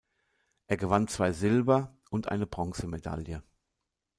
[0.65, 3.43] Er gewann zwei Silber und eine Bronzemedaille.